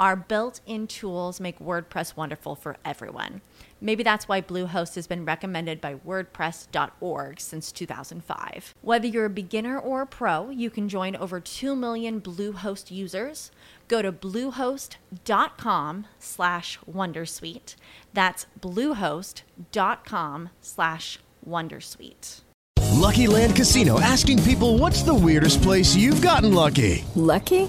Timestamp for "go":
13.86-14.00